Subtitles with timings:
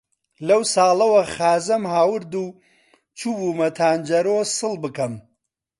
[0.47, 2.45] لەو ساڵەوە خازەم هاورد و
[3.17, 5.13] چووبوومە تانجەرۆ سڵ بکەم،